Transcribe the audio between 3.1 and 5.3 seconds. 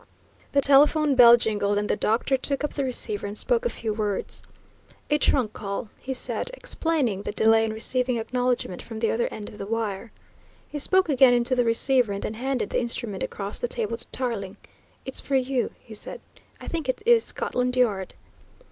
and spoke a few words. "A